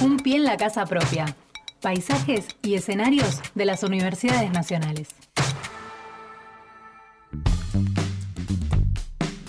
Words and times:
Un 0.00 0.16
pie 0.16 0.36
en 0.36 0.44
la 0.44 0.56
casa 0.56 0.86
propia. 0.86 1.34
Paisajes 1.80 2.46
y 2.62 2.74
escenarios 2.74 3.40
de 3.56 3.64
las 3.64 3.82
universidades 3.82 4.52
nacionales. 4.52 5.08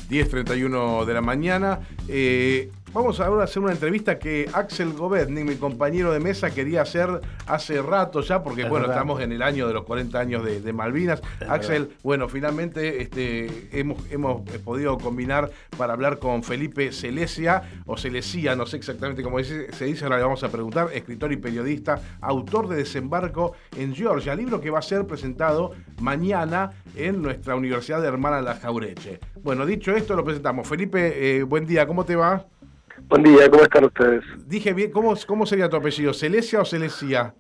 10.31 0.10 1.06
de 1.06 1.14
la 1.14 1.22
mañana. 1.22 1.82
Eh, 2.08 2.72
Vamos 2.92 3.20
ahora 3.20 3.42
a 3.42 3.44
hacer 3.44 3.62
una 3.62 3.72
entrevista 3.72 4.18
que 4.18 4.50
Axel 4.52 4.94
Govetnik, 4.94 5.46
mi 5.46 5.56
compañero 5.58 6.12
de 6.12 6.20
mesa, 6.20 6.50
quería 6.50 6.82
hacer 6.82 7.22
hace 7.46 7.84
rato 7.84 8.22
ya, 8.22 8.42
porque 8.42 8.68
bueno, 8.68 8.88
estamos 8.88 9.22
en 9.22 9.32
el 9.32 9.44
año 9.44 9.68
de 9.68 9.76
los 9.76 9.84
40 9.84 10.20
años 10.20 10.44
de, 10.44 10.74
Malvinas. 10.74 11.22
Axel, 11.48 11.92
bueno, 12.02 12.28
finalmente 12.28 13.04
este, 13.04 13.70
hemos, 13.80 14.00
hemos 14.10 14.42
podido 14.66 14.98
combinar 14.98 15.52
para 15.78 15.94
hablar 15.94 16.18
con 16.18 16.42
Felipe 16.42 16.92
Celesia, 16.92 17.62
o 17.86 17.96
Celesía, 17.96 18.56
no 18.56 18.66
sé 18.66 18.78
exactamente 18.78 19.22
cómo 19.22 19.38
se 19.44 19.86
dice, 19.86 20.06
ahora 20.06 20.18
le 20.18 20.24
vamos 20.24 20.44
a 20.44 20.50
preguntar, 20.50 20.90
escritor 20.92 21.32
y 21.32 21.38
periodista, 21.38 22.02
autor 22.22 22.68
de 22.70 22.78
Desembarco 22.78 23.54
en 23.78 23.94
Georgia, 23.94 24.34
libro 24.34 24.60
que 24.60 24.72
va 24.72 24.80
a 24.80 24.84
ser 24.84 25.06
presentado 25.06 25.74
mañana 26.02 26.72
en 26.96 27.22
nuestra 27.22 27.56
Universidad 27.56 28.02
de 28.02 28.08
Hermana 28.08 28.42
La 28.42 28.56
Jaureche. 28.56 29.20
Bueno, 29.44 29.68
dicho 29.68 29.96
esto, 29.96 30.16
lo 30.16 30.26
presentamos. 30.26 30.68
Felipe, 30.68 31.38
eh, 31.38 31.44
buen 31.44 31.68
día, 31.68 31.86
¿cómo 31.86 32.04
te 32.04 32.16
va? 32.16 32.48
Buen 33.10 33.24
día, 33.24 33.50
¿cómo 33.50 33.64
están 33.64 33.86
ustedes? 33.86 34.24
Dije 34.46 34.72
bien, 34.72 34.92
¿cómo, 34.92 35.16
cómo 35.26 35.44
sería 35.48 35.68
tu 35.68 35.76
apellido? 35.76 36.14
¿Celesia 36.14 36.62
o 36.62 36.66
Celesia? 36.66 37.34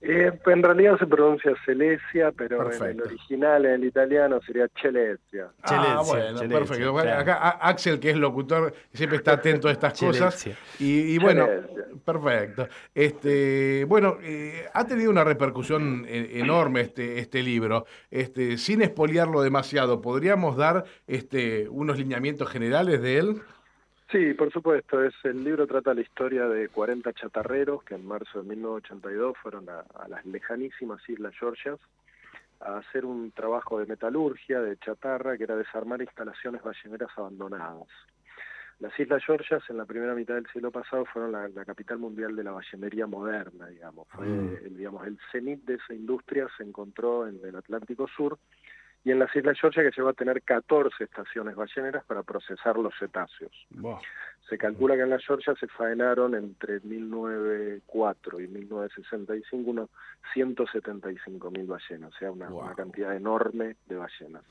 Eh, 0.00 0.32
en 0.46 0.62
realidad 0.64 0.98
se 0.98 1.06
pronuncia 1.06 1.52
Celesia, 1.64 2.32
pero 2.36 2.72
en 2.72 2.82
el 2.82 3.02
original, 3.02 3.64
en 3.66 3.72
el 3.74 3.84
italiano, 3.84 4.40
sería 4.44 4.66
Chelesia. 4.74 5.46
Ah, 5.62 6.02
bueno, 6.04 6.40
perfecto. 6.40 6.98
Acá 6.98 7.50
Axel, 7.50 8.00
que 8.00 8.10
es 8.10 8.16
locutor, 8.16 8.74
siempre 8.92 9.18
está 9.18 9.34
atento 9.34 9.68
a 9.68 9.70
estas 9.70 9.96
cosas. 9.96 10.44
Y, 10.80 11.16
bueno, 11.18 11.46
perfecto. 12.04 12.66
Este, 12.92 13.84
bueno, 13.86 14.16
eh, 14.22 14.66
ha 14.74 14.84
tenido 14.88 15.08
una 15.08 15.22
repercusión 15.22 16.04
e, 16.08 16.40
enorme 16.40 16.80
este, 16.80 17.20
este 17.20 17.44
libro. 17.44 17.86
Este, 18.10 18.58
sin 18.58 18.82
espoliarlo 18.82 19.40
demasiado, 19.40 20.00
¿podríamos 20.00 20.56
dar 20.56 20.82
este, 21.06 21.68
unos 21.68 21.96
lineamientos 21.96 22.50
generales 22.50 23.00
de 23.00 23.18
él? 23.18 23.42
Sí, 24.12 24.34
por 24.34 24.52
supuesto. 24.52 25.02
Es, 25.02 25.14
el 25.24 25.42
libro 25.42 25.66
trata 25.66 25.94
la 25.94 26.02
historia 26.02 26.46
de 26.46 26.68
40 26.68 27.14
chatarreros 27.14 27.82
que 27.82 27.94
en 27.94 28.06
marzo 28.06 28.42
de 28.42 28.48
1982 28.50 29.38
fueron 29.38 29.66
a, 29.70 29.84
las 30.06 30.26
lejanísimas 30.26 31.00
Islas 31.08 31.34
Georgias 31.38 31.78
a 32.60 32.76
hacer 32.76 33.06
un 33.06 33.32
trabajo 33.32 33.78
de 33.78 33.86
metalurgia, 33.86 34.60
de 34.60 34.76
chatarra, 34.76 35.38
que 35.38 35.44
era 35.44 35.56
desarmar 35.56 36.02
instalaciones 36.02 36.62
balleneras 36.62 37.08
abandonadas. 37.16 37.88
Las 38.80 38.98
Islas 39.00 39.24
Georgias 39.24 39.62
en 39.70 39.78
la 39.78 39.86
primera 39.86 40.14
mitad 40.14 40.34
del 40.34 40.46
siglo 40.48 40.70
pasado 40.70 41.06
fueron 41.06 41.32
la, 41.32 41.64
capital 41.64 41.98
mundial 41.98 42.36
de 42.36 42.44
la 42.44 42.50
ballenería 42.50 43.06
moderna, 43.06 43.68
digamos. 43.68 44.06
Fue, 44.08 44.26
mm. 44.26 44.56
el, 44.66 44.76
digamos, 44.76 45.06
el 45.06 45.18
cenit 45.30 45.64
de 45.64 45.76
esa 45.76 45.94
industria 45.94 46.48
se 46.58 46.64
encontró 46.64 47.26
en 47.26 47.40
el 47.42 47.56
Atlántico 47.56 48.06
Sur 48.08 48.38
y 49.04 49.10
en 49.10 49.18
las 49.18 49.34
Islas 49.34 49.58
Georgia 49.60 49.82
que 49.82 49.90
llegó 49.96 50.08
a 50.08 50.12
tener 50.12 50.42
14 50.42 51.04
estaciones 51.04 51.56
balleneras 51.56 52.04
para 52.04 52.22
procesar 52.22 52.76
los 52.76 52.94
cetáceos. 52.98 53.52
Se 54.48 54.58
calcula 54.58 54.94
que 54.94 55.02
en 55.02 55.10
las 55.10 55.24
Georgia 55.24 55.54
se 55.58 55.66
faenaron 55.66 56.34
entre 56.34 56.80
1904 56.80 58.40
y 58.40 58.48
1965 58.48 59.70
unos 59.70 59.90
175 60.34 61.50
mil 61.50 61.66
ballenas, 61.66 62.14
o 62.14 62.18
sea, 62.18 62.30
una, 62.30 62.74
cantidad 62.74 63.16
enorme 63.16 63.76
de 63.86 63.96
ballenas. 63.96 64.44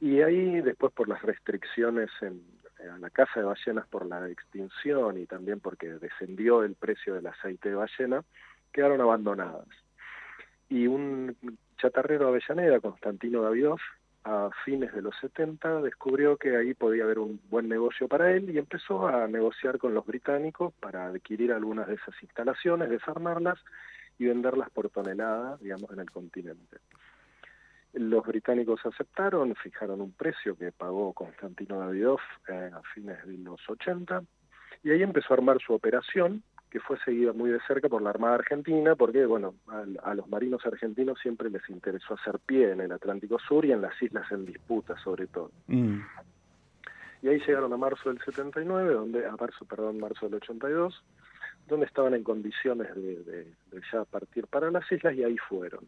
Y 0.00 0.20
ahí 0.20 0.60
después 0.60 0.92
por 0.92 1.08
las 1.08 1.22
restricciones 1.22 2.10
en, 2.20 2.42
a 2.90 2.98
la 2.98 3.10
caza 3.10 3.40
de 3.40 3.46
ballenas 3.46 3.86
por 3.86 4.04
la 4.06 4.28
extinción 4.28 5.18
y 5.18 5.26
también 5.26 5.60
porque 5.60 5.88
descendió 5.88 6.62
el 6.62 6.74
precio 6.74 7.14
del 7.14 7.26
aceite 7.26 7.70
de 7.70 7.74
ballena, 7.74 8.22
quedaron 8.72 9.00
abandonadas. 9.00 9.68
Y 10.68 10.86
un 10.88 11.36
chatarrero 11.76 12.28
Avellaneda, 12.28 12.80
Constantino 12.80 13.42
Davidov, 13.42 13.80
a 14.24 14.50
fines 14.64 14.92
de 14.92 15.02
los 15.02 15.14
70 15.20 15.82
descubrió 15.82 16.36
que 16.36 16.56
ahí 16.56 16.74
podía 16.74 17.04
haber 17.04 17.20
un 17.20 17.40
buen 17.48 17.68
negocio 17.68 18.08
para 18.08 18.32
él 18.32 18.50
y 18.50 18.58
empezó 18.58 19.06
a 19.06 19.28
negociar 19.28 19.78
con 19.78 19.94
los 19.94 20.04
británicos 20.04 20.74
para 20.80 21.06
adquirir 21.06 21.52
algunas 21.52 21.86
de 21.86 21.94
esas 21.94 22.20
instalaciones, 22.20 22.90
desarmarlas 22.90 23.58
y 24.18 24.26
venderlas 24.26 24.68
por 24.70 24.90
tonelada, 24.90 25.58
digamos, 25.60 25.92
en 25.92 26.00
el 26.00 26.10
continente. 26.10 26.78
Los 27.92 28.26
británicos 28.26 28.84
aceptaron, 28.84 29.54
fijaron 29.54 30.00
un 30.00 30.12
precio 30.12 30.56
que 30.56 30.72
pagó 30.72 31.12
Constantino 31.12 31.78
Davidov 31.78 32.20
eh, 32.48 32.70
a 32.74 32.82
fines 32.94 33.24
de 33.24 33.38
los 33.38 33.60
80 33.68 34.24
y 34.82 34.90
ahí 34.90 35.02
empezó 35.04 35.34
a 35.34 35.36
armar 35.36 35.60
su 35.60 35.72
operación 35.72 36.42
que 36.76 36.80
fue 36.80 36.98
seguida 37.06 37.32
muy 37.32 37.48
de 37.48 37.58
cerca 37.66 37.88
por 37.88 38.02
la 38.02 38.10
Armada 38.10 38.34
Argentina, 38.34 38.94
porque 38.96 39.24
bueno, 39.24 39.54
a, 40.02 40.12
los 40.12 40.28
marinos 40.28 40.60
argentinos 40.66 41.18
siempre 41.22 41.48
les 41.48 41.66
interesó 41.70 42.12
hacer 42.12 42.38
pie 42.40 42.72
en 42.72 42.82
el 42.82 42.92
Atlántico 42.92 43.38
Sur 43.38 43.64
y 43.64 43.72
en 43.72 43.80
las 43.80 43.94
islas 44.02 44.30
en 44.30 44.44
disputa 44.44 44.94
sobre 44.98 45.26
todo. 45.26 45.50
Mm. 45.68 46.00
Y 47.22 47.28
ahí 47.28 47.40
llegaron 47.46 47.72
a 47.72 47.78
marzo 47.78 48.10
del 48.10 48.22
79, 48.22 48.92
donde, 48.92 49.24
a 49.24 49.34
marzo, 49.40 49.64
perdón, 49.64 49.98
marzo 49.98 50.26
del 50.26 50.34
82, 50.34 51.02
donde 51.66 51.86
estaban 51.86 52.12
en 52.12 52.22
condiciones 52.22 52.94
de, 52.94 53.24
de 53.24 53.80
ya 53.90 54.04
partir 54.04 54.46
para 54.46 54.70
las 54.70 54.84
islas 54.92 55.14
y 55.14 55.24
ahí 55.24 55.38
fueron. 55.48 55.86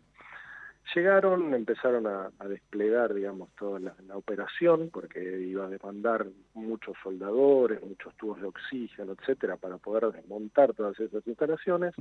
Llegaron, 0.94 1.52
empezaron 1.52 2.06
a, 2.06 2.30
desplegar, 2.48 3.12
digamos, 3.12 3.50
toda 3.58 3.78
la, 3.78 3.94
operación, 4.16 4.88
porque 4.90 5.20
iba 5.40 5.66
a 5.66 5.68
demandar 5.68 6.26
muchos 6.54 6.96
soldadores, 7.02 7.82
muchos 7.82 8.14
tubos 8.14 8.40
de 8.40 8.46
oxígeno, 8.46 9.12
etcétera, 9.12 9.56
para 9.56 9.76
poder 9.76 10.10
desmontar 10.12 10.72
todas 10.72 10.98
esas 10.98 11.26
instalaciones. 11.26 11.94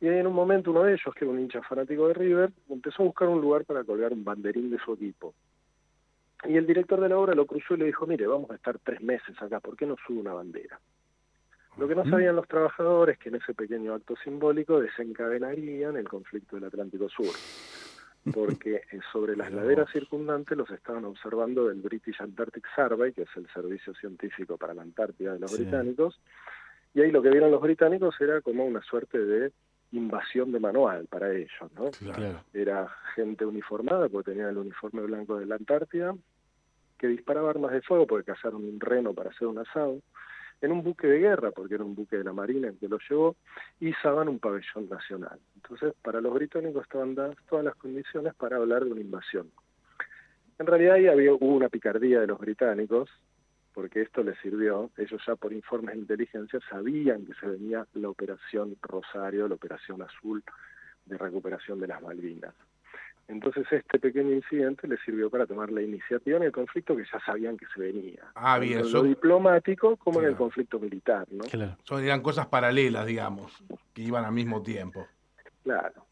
Y 0.00 0.08
en 0.08 0.26
un 0.26 0.32
momento 0.32 0.70
uno 0.70 0.84
de 0.84 0.94
ellos, 0.94 1.14
que 1.14 1.26
era 1.26 1.32
un 1.32 1.40
hincha 1.40 1.62
fanático 1.62 2.08
de 2.08 2.14
River, 2.14 2.52
empezó 2.70 3.02
a 3.02 3.06
buscar 3.06 3.28
un 3.28 3.40
lugar 3.40 3.66
para 3.66 3.84
colgar 3.84 4.14
un 4.14 4.24
banderín 4.24 4.70
de 4.70 4.78
su 4.78 4.94
equipo. 4.94 5.34
Y 6.44 6.56
el 6.56 6.66
director 6.66 7.00
de 7.02 7.10
la 7.10 7.18
obra 7.18 7.34
lo 7.34 7.44
cruzó 7.44 7.74
y 7.74 7.78
le 7.78 7.84
dijo, 7.84 8.06
mire, 8.06 8.26
vamos 8.26 8.50
a 8.50 8.54
estar 8.54 8.78
tres 8.78 9.02
meses 9.02 9.40
acá, 9.42 9.60
¿por 9.60 9.76
qué 9.76 9.84
no 9.84 9.96
sube 10.06 10.20
una 10.20 10.32
bandera? 10.32 10.80
Lo 11.76 11.86
que 11.86 11.94
no 11.94 12.04
sabían 12.08 12.36
los 12.36 12.48
trabajadores 12.48 13.18
que 13.18 13.28
en 13.28 13.36
ese 13.36 13.54
pequeño 13.54 13.94
acto 13.94 14.14
simbólico 14.24 14.80
desencadenarían 14.80 15.96
el 15.96 16.08
conflicto 16.08 16.56
del 16.56 16.64
Atlántico 16.64 17.08
Sur 17.08 17.34
porque 18.32 18.82
sobre 19.12 19.36
las 19.36 19.50
laderas 19.52 19.90
circundantes 19.90 20.56
los 20.56 20.70
estaban 20.70 21.04
observando 21.04 21.68
del 21.68 21.80
British 21.80 22.20
Antarctic 22.20 22.66
Survey, 22.74 23.12
que 23.12 23.22
es 23.22 23.28
el 23.36 23.46
servicio 23.52 23.94
científico 23.94 24.56
para 24.56 24.74
la 24.74 24.82
Antártida 24.82 25.32
de 25.32 25.40
los 25.40 25.52
británicos, 25.56 26.20
y 26.94 27.00
ahí 27.00 27.10
lo 27.10 27.22
que 27.22 27.30
vieron 27.30 27.50
los 27.50 27.62
británicos 27.62 28.20
era 28.20 28.40
como 28.40 28.64
una 28.64 28.82
suerte 28.82 29.18
de 29.18 29.52
invasión 29.92 30.52
de 30.52 30.60
manual 30.60 31.06
para 31.06 31.32
ellos, 31.32 31.72
¿no? 31.74 31.90
Era 32.52 32.88
gente 33.14 33.44
uniformada, 33.44 34.08
porque 34.08 34.32
tenían 34.32 34.50
el 34.50 34.58
uniforme 34.58 35.02
blanco 35.02 35.38
de 35.38 35.46
la 35.46 35.56
Antártida, 35.56 36.14
que 36.98 37.08
disparaba 37.08 37.50
armas 37.50 37.72
de 37.72 37.80
fuego 37.80 38.06
porque 38.06 38.32
cazaron 38.32 38.64
un 38.64 38.78
reno 38.78 39.14
para 39.14 39.30
hacer 39.30 39.48
un 39.48 39.58
asado, 39.58 40.00
en 40.60 40.72
un 40.72 40.82
buque 40.82 41.06
de 41.06 41.18
guerra, 41.18 41.50
porque 41.50 41.74
era 41.74 41.84
un 41.84 41.94
buque 41.94 42.18
de 42.18 42.24
la 42.24 42.32
Marina 42.32 42.68
el 42.68 42.78
que 42.78 42.88
lo 42.88 42.98
llevó, 43.08 43.36
izaban 43.80 44.28
un 44.28 44.38
pabellón 44.38 44.88
nacional. 44.88 45.38
Entonces, 45.56 45.94
para 46.02 46.20
los 46.20 46.34
británicos 46.34 46.82
estaban 46.82 47.14
dadas 47.14 47.36
todas 47.48 47.64
las 47.64 47.74
condiciones 47.76 48.34
para 48.34 48.56
hablar 48.56 48.84
de 48.84 48.92
una 48.92 49.00
invasión. 49.00 49.50
En 50.58 50.66
realidad 50.66 50.94
ahí 50.96 51.06
había, 51.06 51.32
hubo 51.32 51.56
una 51.56 51.70
picardía 51.70 52.20
de 52.20 52.26
los 52.26 52.38
británicos, 52.38 53.08
porque 53.72 54.02
esto 54.02 54.22
les 54.22 54.38
sirvió, 54.40 54.90
ellos 54.98 55.22
ya 55.26 55.36
por 55.36 55.52
informes 55.52 55.94
de 55.94 56.00
inteligencia 56.02 56.60
sabían 56.68 57.24
que 57.24 57.34
se 57.34 57.46
venía 57.46 57.86
la 57.94 58.10
operación 58.10 58.76
Rosario, 58.82 59.48
la 59.48 59.54
operación 59.54 60.02
azul 60.02 60.42
de 61.06 61.16
recuperación 61.16 61.80
de 61.80 61.86
las 61.86 62.02
Malvinas. 62.02 62.54
Entonces 63.30 63.64
este 63.70 64.00
pequeño 64.00 64.32
incidente 64.34 64.88
le 64.88 64.96
sirvió 64.98 65.30
para 65.30 65.46
tomar 65.46 65.70
la 65.70 65.80
iniciativa 65.80 66.36
en 66.36 66.42
el 66.42 66.52
conflicto 66.52 66.96
que 66.96 67.04
ya 67.04 67.20
sabían 67.24 67.56
que 67.56 67.66
se 67.72 67.80
venía. 67.80 68.24
Ah, 68.34 68.58
bien. 68.58 68.82
Tanto 68.82 69.04
diplomático 69.04 69.96
como 69.96 70.20
en 70.20 70.26
el 70.26 70.36
conflicto 70.36 70.80
militar, 70.80 71.28
¿no? 71.30 71.44
Claro. 71.44 71.76
Son, 71.84 72.02
eran 72.02 72.22
cosas 72.22 72.48
paralelas, 72.48 73.06
digamos, 73.06 73.62
que 73.94 74.02
iban 74.02 74.24
al 74.24 74.32
mismo 74.32 74.62
tiempo. 74.62 75.06
Claro. 75.62 76.06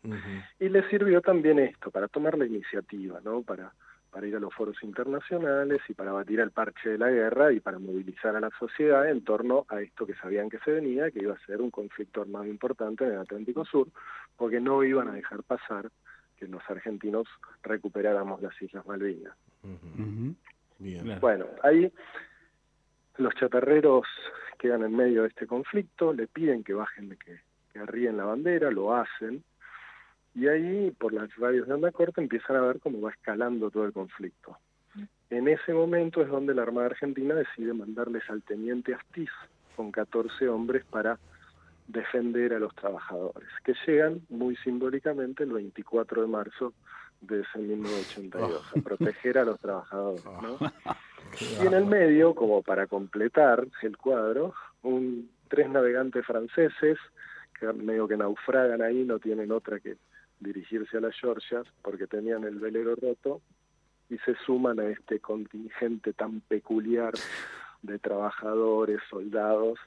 Y 0.61 0.69
le 0.69 0.89
sirvió 0.89 1.21
también 1.21 1.59
esto, 1.59 1.91
para 1.91 2.07
tomar 2.07 2.39
la 2.39 2.47
iniciativa, 2.47 3.21
¿no? 3.25 3.43
Para, 3.43 3.73
para 4.11 4.27
ir 4.27 4.37
a 4.37 4.41
los 4.41 4.55
foros 4.55 4.77
internacionales 4.85 5.81
y 5.89 5.95
para 5.95 6.13
batir 6.13 6.39
el 6.39 6.53
parche 6.53 6.91
de 6.91 6.99
la 6.99 7.11
guerra 7.11 7.53
y 7.53 7.59
para 7.59 7.81
movilizar 7.81 8.37
a 8.37 8.41
la 8.41 8.51
sociedad 8.61 9.09
en 9.09 9.25
torno 9.25 9.67
a 9.69 9.81
esto 9.81 10.07
que 10.07 10.15
sabían 10.15 10.49
que 10.49 10.59
se 10.61 10.71
venía, 10.71 11.11
que 11.11 11.21
iba 11.21 11.35
a 11.35 11.47
ser 11.47 11.61
un 11.61 11.73
conflicto 11.73 12.21
armado 12.21 12.47
importante 12.47 13.05
en 13.05 13.13
el 13.13 13.19
Atlántico 13.19 13.65
Sur, 13.65 13.89
porque 14.37 14.61
no 14.61 14.85
iban 14.85 15.09
a 15.09 15.13
dejar 15.13 15.43
pasar 15.43 15.91
que 16.39 16.47
los 16.47 16.63
argentinos 16.69 17.27
recuperáramos 17.63 18.41
las 18.43 18.61
Islas 18.61 18.87
Malvinas. 18.87 19.37
Bueno, 21.21 21.47
ahí 21.63 21.93
los 23.17 23.35
chatarreros 23.35 24.07
quedan 24.59 24.85
en 24.85 24.95
medio 24.95 25.23
de 25.23 25.29
este 25.29 25.47
conflicto, 25.47 26.13
le 26.13 26.27
piden 26.27 26.65
que 26.65 26.75
bajen, 26.75 27.17
que, 27.25 27.41
que 27.73 27.79
arríen 27.79 28.17
la 28.17 28.25
bandera, 28.25 28.71
lo 28.71 28.95
hacen, 28.95 29.43
y 30.35 30.47
ahí 30.47 30.91
por 30.93 31.13
las 31.13 31.35
radios 31.37 31.67
de 31.67 31.75
onda 31.75 31.91
corta 31.91 32.21
empiezan 32.21 32.57
a 32.57 32.61
ver 32.61 32.79
cómo 32.81 33.01
va 33.01 33.11
escalando 33.11 33.71
todo 33.71 33.85
el 33.85 33.93
conflicto. 33.93 34.57
En 35.31 35.49
ese 35.49 35.75
momento 35.75 36.23
es 36.23 36.29
donde 36.29 36.55
la 36.55 36.63
Armada 36.63 36.87
Argentina 36.87 37.35
decide 37.35 37.75
mandarles 37.75 38.23
al 38.31 38.43
teniente 38.43 38.95
Astiz 38.95 39.31
con 39.77 39.93
14 39.93 40.49
hombres 40.49 40.85
para 40.87 41.19
defender 41.89 42.53
a 42.53 42.59
los 42.59 42.75
trabajadores, 42.75 43.49
que 43.65 43.75
llegan 43.87 44.21
muy 44.29 44.55
simbólicamente 44.57 45.43
el 45.43 45.53
24 45.53 46.23
de 46.23 46.29
marzo 46.29 46.75
de 47.21 47.41
ese 47.41 47.59
1982, 47.59 48.77
a 48.77 48.81
proteger 48.81 49.39
a 49.39 49.45
los 49.45 49.59
trabajadores. 49.59 50.25
¿no? 50.25 50.59
Y 51.41 51.67
en 51.67 51.75
el 51.75 51.87
medio, 51.87 52.35
como 52.35 52.63
para 52.63 52.87
completar 52.87 53.67
el 53.83 53.97
cuadro, 53.97 54.55
un, 54.83 55.31
tres 55.49 55.69
navegantes 55.69 56.25
franceses 56.25 56.99
que 57.59 57.73
medio 57.73 58.07
que 58.07 58.17
naufragan 58.17 58.83
ahí, 58.83 59.05
no 59.05 59.19
tienen 59.19 59.51
otra 59.51 59.81
que 59.81 59.97
dirigirse 60.39 60.99
a 60.99 61.01
las 61.01 61.19
Georgias 61.19 61.67
porque 61.83 62.07
tenían 62.07 62.45
el 62.45 62.61
velero 62.61 62.95
roto 62.95 63.41
y 64.09 64.19
se 64.19 64.35
suman 64.47 64.79
a 64.79 64.87
este 64.87 65.19
contingente 65.19 66.13
tan 66.13 66.41
peculiar 66.43 67.15
de 67.83 67.99
trabajadores, 67.99 69.01
soldados 69.11 69.79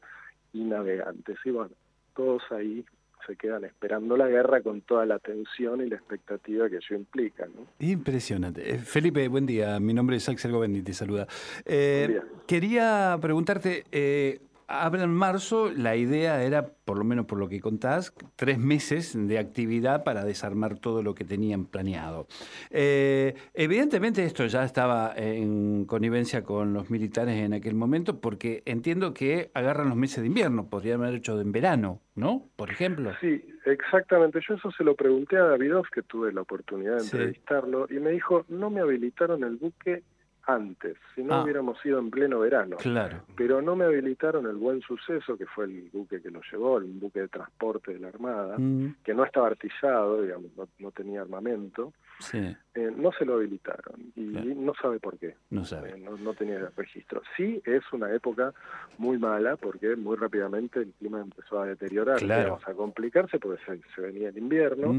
y 0.53 0.63
navegantes. 0.63 1.37
Y 1.45 1.51
bueno, 1.51 1.71
todos 2.15 2.43
ahí 2.51 2.85
se 3.27 3.35
quedan 3.35 3.63
esperando 3.65 4.17
la 4.17 4.27
guerra 4.27 4.61
con 4.61 4.81
toda 4.81 5.05
la 5.05 5.19
tensión 5.19 5.81
y 5.81 5.89
la 5.89 5.95
expectativa 5.95 6.69
que 6.69 6.77
eso 6.77 6.95
implica. 6.95 7.45
¿no? 7.45 7.67
Impresionante. 7.79 8.73
Eh, 8.73 8.79
Felipe, 8.79 9.27
buen 9.27 9.45
día. 9.45 9.79
Mi 9.79 9.93
nombre 9.93 10.17
es 10.17 10.27
Axel 10.27 10.51
Govendi, 10.51 10.81
te 10.81 10.93
saluda. 10.93 11.27
Eh, 11.65 12.19
quería 12.47 13.17
preguntarte, 13.21 13.85
eh, 13.91 14.39
Habla 14.73 15.03
en 15.03 15.13
marzo, 15.13 15.69
la 15.69 15.97
idea 15.97 16.41
era, 16.43 16.65
por 16.65 16.97
lo 16.97 17.03
menos 17.03 17.25
por 17.25 17.37
lo 17.37 17.49
que 17.49 17.59
contás, 17.59 18.13
tres 18.37 18.57
meses 18.57 19.17
de 19.27 19.37
actividad 19.37 20.05
para 20.05 20.23
desarmar 20.23 20.79
todo 20.79 21.03
lo 21.03 21.13
que 21.13 21.25
tenían 21.25 21.65
planeado. 21.65 22.27
Eh, 22.69 23.35
evidentemente 23.53 24.23
esto 24.23 24.45
ya 24.45 24.63
estaba 24.63 25.13
en 25.15 25.83
connivencia 25.85 26.43
con 26.43 26.73
los 26.73 26.89
militares 26.89 27.35
en 27.35 27.53
aquel 27.53 27.75
momento, 27.75 28.21
porque 28.21 28.63
entiendo 28.65 29.13
que 29.13 29.51
agarran 29.53 29.89
los 29.89 29.97
meses 29.97 30.21
de 30.21 30.27
invierno, 30.27 30.69
podrían 30.69 31.01
haber 31.01 31.15
hecho 31.15 31.39
en 31.41 31.51
verano, 31.51 31.99
¿no? 32.15 32.47
Por 32.55 32.71
ejemplo. 32.71 33.11
Sí, 33.19 33.43
exactamente. 33.65 34.39
Yo 34.47 34.55
eso 34.55 34.71
se 34.71 34.85
lo 34.85 34.95
pregunté 34.95 35.35
a 35.35 35.43
Davidov, 35.43 35.89
que 35.93 36.01
tuve 36.01 36.31
la 36.31 36.41
oportunidad 36.41 36.95
de 36.95 37.03
entrevistarlo, 37.03 37.87
y 37.89 37.99
me 37.99 38.11
dijo, 38.11 38.45
no 38.47 38.69
me 38.69 38.79
habilitaron 38.79 39.43
el 39.43 39.57
buque 39.57 40.03
antes, 40.45 40.97
si 41.15 41.23
no 41.23 41.35
ah. 41.35 41.43
hubiéramos 41.43 41.83
ido 41.85 41.99
en 41.99 42.09
pleno 42.09 42.39
verano. 42.39 42.77
Claro. 42.77 43.23
Pero 43.35 43.61
no 43.61 43.75
me 43.75 43.85
habilitaron 43.85 44.45
el 44.47 44.55
buen 44.55 44.81
suceso, 44.81 45.37
que 45.37 45.45
fue 45.45 45.65
el 45.65 45.89
buque 45.91 46.21
que 46.21 46.31
lo 46.31 46.41
llevó, 46.51 46.77
el 46.77 46.85
buque 46.85 47.21
de 47.21 47.27
transporte 47.27 47.93
de 47.93 47.99
la 47.99 48.07
Armada, 48.09 48.57
mm. 48.57 48.95
que 49.03 49.13
no 49.13 49.23
estaba 49.23 49.47
artillado, 49.47 50.21
digamos, 50.21 50.51
no, 50.79 50.91
tenía 50.91 51.21
armamento. 51.21 51.93
Sí. 52.19 52.55
Eh, 52.75 52.91
no 52.95 53.11
se 53.11 53.25
lo 53.25 53.35
habilitaron 53.35 54.11
y 54.15 54.21
no 54.21 54.73
sabe 54.79 54.99
por 54.99 55.17
qué. 55.17 55.35
No 55.49 55.65
sabe. 55.65 55.91
Eh, 55.91 55.97
no, 55.97 56.33
tenía 56.33 56.71
registro. 56.75 57.21
Sí, 57.35 57.61
es 57.65 57.81
una 57.91 58.13
época 58.13 58.53
muy 58.97 59.17
mala 59.17 59.55
porque 59.55 59.95
muy 59.95 60.15
rápidamente 60.17 60.79
el 60.79 60.91
clima 60.99 61.19
empezó 61.19 61.59
a 61.59 61.65
deteriorarse, 61.65 62.25
claro. 62.25 62.59
a 62.63 62.73
complicarse 62.73 63.39
porque 63.39 63.61
se, 63.95 64.01
venía 64.01 64.29
el 64.29 64.37
invierno 64.37 64.93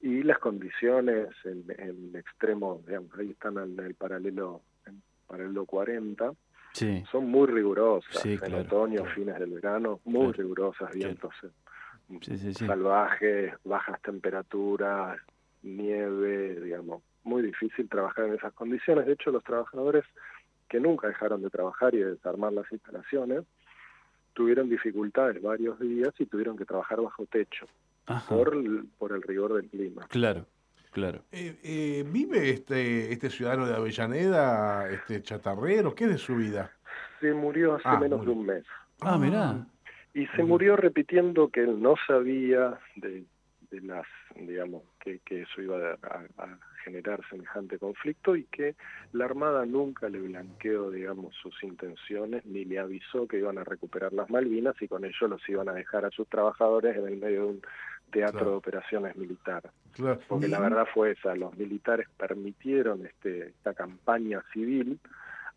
y 0.00 0.22
las 0.22 0.38
condiciones 0.38 1.28
en, 1.44 1.64
el 1.78 2.14
extremo, 2.16 2.82
digamos, 2.86 3.10
ahí 3.18 3.30
están 3.30 3.58
en 3.58 3.78
el 3.80 3.94
paralelo, 3.94 4.62
en 4.86 5.02
paralelo 5.26 5.66
40, 5.66 6.32
son 7.10 7.28
muy 7.28 7.48
rigurosas, 7.48 8.24
en 8.24 8.54
otoño, 8.54 9.04
fines 9.06 9.38
del 9.38 9.54
verano, 9.54 10.00
muy 10.04 10.32
rigurosas, 10.32 10.92
vientos 10.92 11.34
eh, 11.42 12.54
salvajes, 12.54 13.54
bajas 13.64 14.00
temperaturas, 14.02 15.20
nieve, 15.62 16.60
digamos, 16.60 17.02
muy 17.24 17.42
difícil 17.42 17.88
trabajar 17.88 18.26
en 18.26 18.34
esas 18.34 18.52
condiciones. 18.52 19.06
De 19.06 19.14
hecho, 19.14 19.32
los 19.32 19.42
trabajadores 19.42 20.04
que 20.68 20.78
nunca 20.78 21.08
dejaron 21.08 21.42
de 21.42 21.50
trabajar 21.50 21.94
y 21.94 21.98
de 21.98 22.12
desarmar 22.12 22.52
las 22.52 22.70
instalaciones, 22.70 23.44
tuvieron 24.34 24.68
dificultades 24.68 25.42
varios 25.42 25.80
días 25.80 26.14
y 26.18 26.26
tuvieron 26.26 26.56
que 26.56 26.64
trabajar 26.64 27.00
bajo 27.00 27.26
techo 27.26 27.66
por, 28.28 28.56
por 28.98 29.12
el 29.12 29.22
rigor 29.22 29.54
del 29.54 29.68
clima. 29.68 30.06
Claro. 30.08 30.46
Claro. 30.90 31.22
Eh, 31.30 31.58
eh, 31.62 32.04
¿Vive 32.10 32.50
este, 32.50 33.12
este 33.12 33.30
ciudadano 33.30 33.66
de 33.66 33.74
Avellaneda, 33.74 34.90
este 34.90 35.22
chatarrero? 35.22 35.94
¿Qué 35.94 36.04
es 36.04 36.10
de 36.10 36.18
su 36.18 36.36
vida? 36.36 36.72
Se 37.20 37.32
murió 37.32 37.74
hace 37.74 37.84
ah, 37.84 37.98
menos 37.98 38.24
de 38.24 38.30
un 38.30 38.46
mes. 38.46 38.64
Ah, 39.00 39.18
mirá. 39.18 39.66
Y 40.14 40.26
se 40.28 40.42
murió 40.42 40.76
repitiendo 40.76 41.50
que 41.50 41.60
él 41.60 41.80
no 41.80 41.94
sabía 42.06 42.80
de, 42.96 43.24
de 43.70 43.80
las, 43.82 44.06
digamos, 44.34 44.82
que, 44.98 45.20
que 45.20 45.42
eso 45.42 45.62
iba 45.62 45.76
a, 46.02 46.42
a, 46.42 46.58
generar 46.84 47.20
semejante 47.28 47.78
conflicto 47.78 48.34
y 48.34 48.44
que 48.44 48.74
la 49.12 49.26
Armada 49.26 49.66
nunca 49.66 50.08
le 50.08 50.20
blanqueó, 50.20 50.90
digamos, 50.90 51.34
sus 51.36 51.62
intenciones 51.62 52.46
ni 52.46 52.64
le 52.64 52.78
avisó 52.78 53.28
que 53.28 53.38
iban 53.38 53.58
a 53.58 53.64
recuperar 53.64 54.12
las 54.14 54.30
Malvinas 54.30 54.74
y 54.80 54.88
con 54.88 55.04
ello 55.04 55.28
los 55.28 55.46
iban 55.48 55.68
a 55.68 55.74
dejar 55.74 56.06
a 56.06 56.10
sus 56.10 56.26
trabajadores 56.28 56.96
en 56.96 57.06
el 57.06 57.18
medio 57.18 57.42
de 57.42 57.46
un 57.46 57.62
teatro 58.10 58.50
de 58.50 58.56
operaciones 58.56 59.16
militar. 59.16 59.70
Porque 60.28 60.48
la 60.48 60.60
verdad 60.60 60.86
fue 60.92 61.12
esa, 61.12 61.34
los 61.34 61.56
militares 61.56 62.06
permitieron 62.16 63.04
este, 63.06 63.48
esta 63.48 63.74
campaña 63.74 64.42
civil 64.52 64.98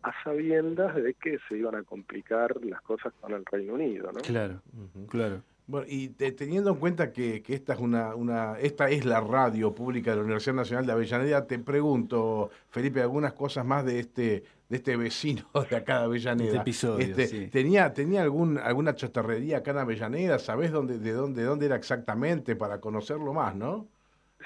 a 0.03 0.11
sabiendas 0.23 0.95
de 0.95 1.13
que 1.13 1.37
se 1.47 1.57
iban 1.57 1.75
a 1.75 1.83
complicar 1.83 2.55
las 2.63 2.81
cosas 2.81 3.13
con 3.21 3.33
el 3.33 3.45
Reino 3.45 3.75
Unido, 3.75 4.11
¿no? 4.11 4.21
Claro, 4.21 4.61
claro. 5.09 5.43
Bueno, 5.67 5.85
y 5.87 6.09
teniendo 6.09 6.71
en 6.71 6.75
cuenta 6.77 7.13
que, 7.13 7.41
que, 7.41 7.53
esta 7.53 7.73
es 7.73 7.79
una, 7.79 8.15
una, 8.15 8.59
esta 8.59 8.89
es 8.89 9.05
la 9.05 9.21
radio 9.21 9.73
pública 9.73 10.11
de 10.11 10.17
la 10.17 10.23
Universidad 10.23 10.55
Nacional 10.55 10.85
de 10.85 10.91
Avellaneda, 10.91 11.47
te 11.47 11.59
pregunto, 11.59 12.49
Felipe, 12.69 13.01
algunas 13.01 13.33
cosas 13.33 13.63
más 13.63 13.85
de 13.85 13.99
este, 13.99 14.43
de 14.71 14.77
este 14.77 14.95
vecino 14.95 15.43
de 15.69 15.75
acá 15.75 15.99
de 15.99 16.05
Avellaneda. 16.05 16.47
Este 16.47 16.61
episodio, 16.61 17.05
este, 17.05 17.47
¿Tenía, 17.49 17.93
tenía 17.93 18.21
algún, 18.21 18.57
alguna 18.57 18.95
chatarrería 18.95 19.57
acá 19.57 19.71
en 19.71 19.79
Avellaneda? 19.79 20.39
¿Sabés 20.39 20.71
dónde, 20.71 20.97
de 20.97 21.11
dónde, 21.11 21.43
dónde 21.43 21.65
era 21.65 21.75
exactamente 21.75 22.55
para 22.55 22.79
conocerlo 22.79 23.33
más, 23.33 23.53
no? 23.53 23.89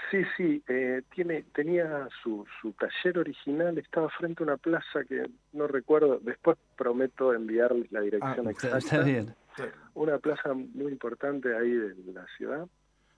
Sí, 0.10 0.24
sí, 0.36 0.64
eh, 0.68 1.04
tiene, 1.14 1.44
tenía 1.54 2.10
su, 2.24 2.44
su 2.60 2.74
taller 2.74 3.20
original, 3.20 3.78
estaba 3.78 4.10
frente 4.10 4.42
a 4.42 4.48
una 4.48 4.58
plaza 4.58 5.04
que 5.08 5.30
no 5.54 5.68
recuerdo, 5.68 6.20
después 6.20 6.58
prometo 6.76 7.32
enviarles 7.32 7.92
la 7.92 8.02
dirección 8.02 8.48
ah, 8.48 8.52
exacta. 8.52 8.78
Está 8.80 9.04
bien. 9.04 9.36
Una 9.94 10.18
plaza 10.18 10.54
muy 10.54 10.92
importante 10.92 11.56
ahí 11.56 11.72
de 11.72 11.96
la 12.14 12.26
ciudad, 12.36 12.68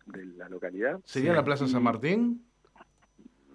de 0.05 0.25
la 0.25 0.49
localidad. 0.49 0.99
¿Sería 1.05 1.33
la 1.33 1.43
Plaza 1.43 1.67
San 1.67 1.81
Martín? 1.81 2.45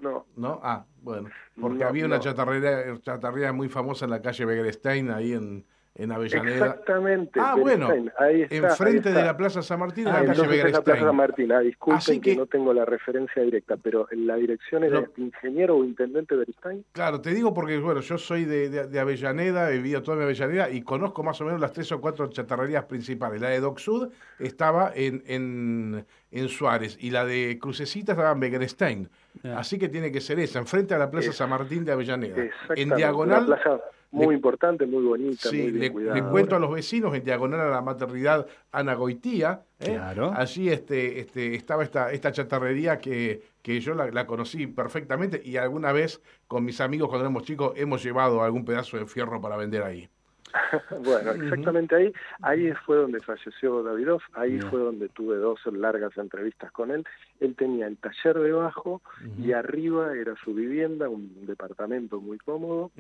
No. 0.03 0.27
¿No? 0.37 0.61
Ah, 0.65 0.85
bueno. 1.01 1.31
Porque 1.59 1.85
había 1.85 2.05
una 2.07 2.19
chatarrería, 2.19 3.01
chatarrería 3.01 3.53
muy 3.53 3.69
famosa 3.69 4.05
en 4.05 4.11
la 4.11 4.21
calle 4.21 4.45
Begerstein, 4.45 5.11
ahí 5.11 5.33
en, 5.33 5.65
en 5.95 6.11
Avellaneda. 6.11 6.67
Exactamente. 6.67 7.39
Ah, 7.41 7.55
bueno, 7.55 7.89
ahí 8.19 8.43
está, 8.43 8.57
enfrente 8.69 9.13
de 9.13 9.23
la 9.23 9.37
Plaza 9.37 9.63
San 9.63 9.79
Martín, 9.79 10.09
ah, 10.09 10.23
la 10.23 10.27
calle 10.27 10.47
Begerstein. 10.47 10.73
la 10.73 10.83
Plaza 10.83 11.05
San 11.05 11.17
Martín, 11.17 11.53
ah, 11.53 11.61
disculpen 11.61 12.21
que, 12.21 12.37
no 12.37 12.47
tengo 12.47 12.73
la 12.73 12.85
referencia 12.85 13.43
directa, 13.43 13.77
pero 13.77 14.09
la 14.13 14.37
dirección 14.37 14.85
es 14.85 14.93
de 14.93 15.07
ingeniero 15.19 15.77
o 15.77 15.85
intendente 15.85 16.35
Beristain. 16.35 16.85
Claro, 16.93 17.21
te 17.21 17.35
digo 17.35 17.53
porque, 17.53 17.79
bueno, 17.79 18.01
yo 18.01 18.17
soy 18.17 18.45
de, 18.47 18.71
de, 18.87 19.01
Avellaneda, 19.01 19.71
he 19.71 19.77
vivido 19.77 20.03
toda 20.03 20.17
mi 20.17 20.25
Avellaneda 20.25 20.71
y 20.71 20.83
conozco 20.83 21.23
más 21.23 21.41
o 21.41 21.45
menos 21.45 21.61
las 21.61 21.73
tres 21.73 21.93
o 21.93 22.01
cuatro 22.01 22.29
chatarrerías 22.29 22.85
principales. 22.85 23.41
La 23.41 23.49
de 23.49 23.61
Doc 23.61 23.79
Sud 23.79 24.09
estaba 24.39 24.93
en, 24.95 25.23
en, 25.27 26.07
en 26.31 26.49
Suárez 26.49 26.97
y 27.01 27.11
la 27.11 27.27
de 27.27 27.59
Crucecita 27.61 28.13
estaba 28.13 28.33
en 28.33 28.41
Begerstein. 28.41 29.09
Así 29.57 29.79
que 29.79 29.89
tiene 29.89 30.11
que 30.11 30.21
ser 30.21 30.39
esa, 30.39 30.59
enfrente 30.59 30.95
a 30.95 30.99
la 30.99 31.11
Plaza 31.11 31.33
San 31.33 31.51
Martín 31.51 31.85
de 31.85 31.93
Avellaneda. 31.93 32.45
En 32.77 32.91
diagonal 32.91 33.59
muy 34.13 34.35
importante, 34.35 34.87
muy 34.87 35.03
bonita. 35.05 35.49
Sí, 35.49 35.63
muy 35.63 35.73
le, 35.73 36.15
le, 36.15 36.23
cuento 36.23 36.55
a 36.55 36.59
los 36.59 36.73
vecinos 36.73 37.15
en 37.15 37.25
diagonal 37.25 37.61
a 37.61 37.71
la 37.71 37.81
maternidad 37.81 38.47
Ana 38.71 38.95
Goitía. 38.95 39.63
¿eh? 39.81 39.95
Claro. 39.95 40.33
Allí 40.37 40.69
este, 40.69 41.19
este, 41.19 41.55
estaba 41.55 41.83
esta, 41.83 42.13
esta 42.13 42.31
chatarrería 42.31 42.99
que, 42.99 43.43
que 43.63 43.81
yo 43.81 43.95
la, 43.95 44.11
la, 44.11 44.27
conocí 44.27 44.67
perfectamente 44.67 45.41
y 45.43 45.57
alguna 45.57 45.93
vez 45.93 46.21
con 46.47 46.65
mis 46.65 46.81
amigos 46.81 47.09
cuando 47.09 47.25
éramos 47.25 47.45
chicos 47.45 47.73
hemos 47.77 48.03
llevado 48.03 48.43
algún 48.43 48.65
pedazo 48.65 48.99
de 48.99 49.07
fierro 49.07 49.41
para 49.41 49.57
vender 49.57 49.83
ahí. 49.83 50.09
bueno, 51.05 51.31
exactamente 51.33 51.95
ahí, 51.95 52.13
ahí 52.43 52.73
fue 52.85 52.97
donde 52.97 53.21
falleció 53.21 53.83
Davidoff, 53.83 54.23
ahí 54.35 54.61
fue 54.61 54.81
donde 54.81 55.09
tuve 55.09 55.37
dos 55.37 55.61
largas 55.73 56.17
entrevistas 56.17 56.71
con 56.73 56.91
él. 56.91 57.07
Él 57.43 57.57
tenía 57.57 57.89
el 57.89 57.97
taller 57.97 58.39
debajo 58.39 59.03
y 59.37 59.51
arriba 59.51 60.15
era 60.15 60.37
su 60.37 60.55
vivienda, 60.55 61.09
un 61.09 61.45
departamento 61.45 62.21
muy 62.21 62.39
cómodo. 62.39 62.93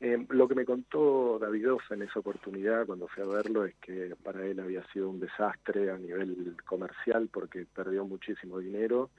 Eh, 0.00 0.26
lo 0.30 0.48
que 0.48 0.54
me 0.54 0.64
contó 0.64 1.38
Davidoff 1.38 1.92
en 1.92 2.02
esa 2.02 2.20
oportunidad 2.20 2.86
cuando 2.86 3.06
fui 3.08 3.22
a 3.22 3.26
verlo 3.26 3.66
es 3.66 3.74
que 3.76 4.14
para 4.22 4.46
él 4.46 4.60
había 4.60 4.82
sido 4.92 5.10
un 5.10 5.20
desastre 5.20 5.90
a 5.90 5.98
nivel 5.98 6.56
comercial 6.64 7.28
porque 7.30 7.66
perdió 7.66 8.06
muchísimo 8.06 8.60
dinero 8.60 9.10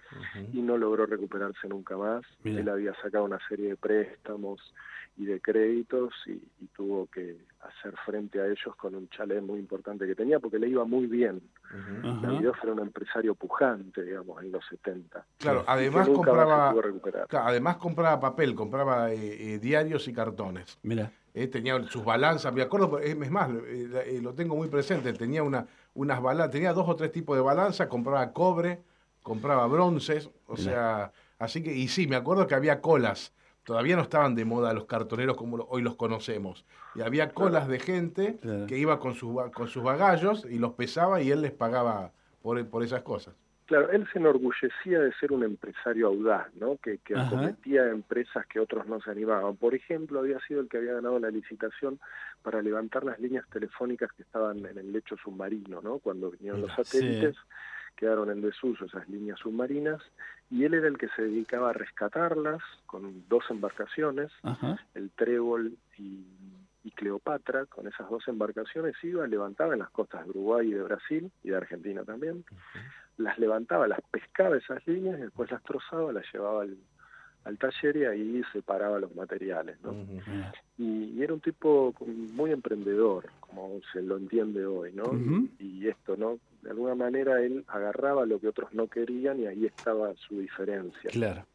y 0.51 0.61
no 0.63 0.75
logró 0.75 1.05
recuperarse 1.05 1.67
nunca 1.67 1.95
más. 1.95 2.25
Él 2.43 2.67
había 2.67 2.95
sacado 3.01 3.25
una 3.25 3.39
serie 3.47 3.69
de 3.69 3.75
préstamos 3.75 4.73
y 5.17 5.25
de 5.25 5.39
créditos 5.39 6.13
y, 6.25 6.41
tuvo 6.75 7.07
que 7.07 7.37
hacer 7.67 7.93
frente 8.05 8.39
a 8.39 8.45
ellos 8.45 8.75
con 8.77 8.95
un 8.95 9.09
chalet 9.09 9.41
muy 9.41 9.59
importante 9.59 10.05
que 10.07 10.15
tenía 10.15 10.39
porque 10.39 10.57
le 10.59 10.69
iba 10.69 10.85
muy 10.85 11.07
bien. 11.07 11.41
Uh 11.73 12.27
era 12.63 12.73
un 12.73 12.79
empresario 12.79 13.35
pujante, 13.35 14.03
digamos, 14.03 14.41
en 14.41 14.51
los 14.51 14.65
70. 14.67 15.25
Claro, 15.37 15.63
además 15.67 16.07
compraba, 16.09 16.73
además 17.31 17.77
compraba 17.77 18.19
papel, 18.19 18.55
compraba 18.55 19.11
eh, 19.11 19.53
eh, 19.53 19.59
diarios 19.59 20.07
y 20.07 20.13
cartones. 20.13 20.77
Mira. 20.83 21.11
Eh, 21.33 21.47
tenía 21.47 21.79
sus 21.83 22.03
balanzas, 22.03 22.51
me 22.51 22.63
acuerdo, 22.63 22.97
es 22.97 23.29
más, 23.29 23.51
lo 23.51 24.33
tengo 24.33 24.55
muy 24.55 24.69
presente, 24.69 25.13
tenía 25.13 25.43
una, 25.43 25.67
unas 25.93 26.19
balanzas, 26.19 26.51
tenía 26.51 26.73
dos 26.73 26.89
o 26.89 26.95
tres 26.95 27.11
tipos 27.11 27.35
de 27.37 27.43
balanzas, 27.43 27.85
compraba 27.87 28.33
cobre, 28.33 28.81
compraba 29.21 29.67
bronces, 29.67 30.31
o 30.47 30.57
sea, 30.57 31.11
así 31.37 31.61
que, 31.61 31.71
y 31.75 31.89
sí, 31.89 32.07
me 32.07 32.15
acuerdo 32.15 32.47
que 32.47 32.55
había 32.55 32.81
colas, 32.81 33.33
todavía 33.67 33.97
no 33.97 34.01
estaban 34.01 34.33
de 34.33 34.45
moda 34.45 34.73
los 34.73 34.85
cartoneros 34.85 35.35
como 35.35 35.57
hoy 35.69 35.81
los 35.81 35.97
conocemos, 35.97 36.65
y 36.95 37.01
había 37.01 37.33
colas 37.33 37.67
de 37.67 37.79
gente 37.79 38.39
que 38.65 38.77
iba 38.77 38.97
con, 38.97 39.13
sus 39.13 39.29
con 39.51 39.67
sus 39.67 39.83
bagallos 39.83 40.47
y 40.49 40.57
los 40.57 40.71
pesaba 40.71 41.21
y 41.21 41.31
él 41.31 41.41
les 41.41 41.51
pagaba 41.51 42.13
por, 42.41 42.65
por 42.69 42.81
esas 42.81 43.01
cosas. 43.01 43.35
Claro, 43.65 43.91
él 43.91 44.07
se 44.13 44.19
enorgullecía 44.19 45.01
de 45.01 45.11
ser 45.19 45.33
un 45.33 45.43
empresario 45.43 46.07
audaz, 46.07 46.47
¿no? 46.55 46.77
Que, 46.77 46.99
que 46.99 47.13
acometía 47.17 47.89
empresas 47.89 48.47
que 48.47 48.61
otros 48.61 48.87
no 48.87 49.01
se 49.01 49.11
animaban. 49.11 49.57
Por 49.57 49.75
ejemplo, 49.75 50.21
había 50.21 50.39
sido 50.47 50.61
el 50.61 50.69
que 50.69 50.77
había 50.77 50.93
ganado 50.93 51.19
la 51.19 51.29
licitación 51.29 51.99
para 52.41 52.61
levantar 52.61 53.03
las 53.03 53.19
líneas 53.19 53.45
telefónicas 53.49 54.13
que 54.13 54.23
estaban 54.23 54.65
en 54.65 54.77
el 54.77 54.93
lecho 54.93 55.17
submarino, 55.17 55.81
¿no? 55.81 55.99
Cuando 55.99 56.31
vinieron 56.31 56.61
los 56.61 56.71
satélites, 56.73 57.35
quedaron 57.97 58.29
en 58.31 58.41
desuso 58.41 58.85
esas 58.85 59.09
líneas 59.09 59.39
submarinas, 59.39 60.01
y 60.49 60.63
él 60.63 60.75
era 60.75 60.87
el 60.87 60.97
que 60.97 61.09
se 61.09 61.23
dedicaba 61.23 61.71
a 61.71 61.73
rescatarlas 61.73 62.61
con 62.85 63.27
dos 63.27 63.43
embarcaciones, 63.49 64.31
el 64.93 65.09
Trébol 65.11 65.77
y, 65.97 66.23
Cleopatra, 66.95 67.67
con 67.67 67.85
esas 67.85 68.09
dos 68.09 68.27
embarcaciones 68.27 68.95
iba, 69.03 69.27
levantaba 69.27 69.73
en 69.73 69.79
las 69.79 69.91
costas 69.91 70.23
de 70.23 70.31
Uruguay 70.31 70.69
y 70.69 70.73
de 70.73 70.81
Brasil, 70.81 71.31
y 71.43 71.49
de 71.49 71.55
Argentina 71.55 72.03
también 72.03 72.43
las 73.17 73.37
levantaba, 73.37 73.87
las 73.87 73.99
pescaba 74.09 74.57
esas 74.57 74.85
líneas, 74.87 75.19
y 75.19 75.23
después 75.23 75.51
las 75.51 75.61
trozaba, 75.63 76.11
las 76.11 76.25
llevaba 76.33 76.63
al, 76.63 77.57
taller 77.59 77.97
y 77.97 78.05
ahí 78.05 78.41
separaba 78.51 78.99
los 78.99 79.13
materiales. 79.15 79.77
¿no? 79.83 79.93
y, 80.77 81.21
era 81.21 81.33
un 81.33 81.39
tipo 81.39 81.93
muy 82.33 82.51
emprendedor, 82.51 83.29
como 83.41 83.79
se 83.93 84.01
lo 84.01 84.17
entiende 84.17 84.65
hoy, 84.65 84.91
¿no? 84.93 85.03
y, 85.59 85.87
esto, 85.87 86.17
¿no? 86.17 86.39
De 86.61 86.71
alguna 86.71 86.95
manera 86.95 87.41
él 87.41 87.63
agarraba 87.67 88.25
lo 88.25 88.39
que 88.39 88.47
otros 88.47 88.73
no 88.73 88.87
querían 88.87 89.39
y 89.39 89.47
ahí 89.47 89.65
estaba 89.65 90.13
su 90.15 90.39
diferencia. 90.39 91.09
Claro, 91.11 91.45